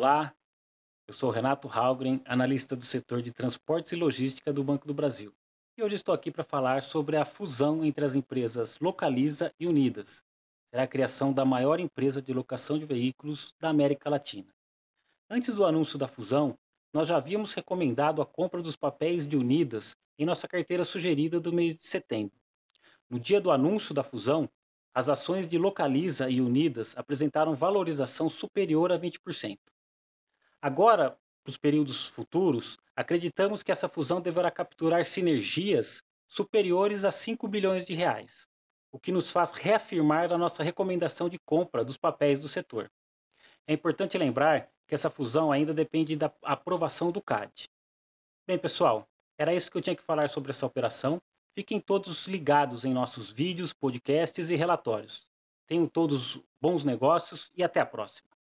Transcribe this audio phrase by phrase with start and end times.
[0.00, 0.32] Olá,
[1.08, 5.34] eu sou Renato Halgren, analista do setor de transportes e logística do Banco do Brasil.
[5.76, 10.22] E hoje estou aqui para falar sobre a fusão entre as empresas Localiza e Unidas.
[10.70, 14.54] Será a criação da maior empresa de locação de veículos da América Latina.
[15.28, 16.56] Antes do anúncio da fusão,
[16.94, 21.52] nós já havíamos recomendado a compra dos papéis de Unidas em nossa carteira sugerida do
[21.52, 22.38] mês de setembro.
[23.10, 24.48] No dia do anúncio da fusão,
[24.94, 29.58] as ações de Localiza e Unidas apresentaram valorização superior a 20%.
[30.60, 37.46] Agora, para os períodos futuros, acreditamos que essa fusão deverá capturar sinergias superiores a 5
[37.46, 38.46] bilhões de reais,
[38.92, 42.90] o que nos faz reafirmar a nossa recomendação de compra dos papéis do setor.
[43.66, 47.68] É importante lembrar que essa fusão ainda depende da aprovação do CAD.
[48.46, 51.20] Bem, pessoal, era isso que eu tinha que falar sobre essa operação.
[51.54, 55.28] Fiquem todos ligados em nossos vídeos, podcasts e relatórios.
[55.66, 58.37] Tenham todos bons negócios e até a próxima.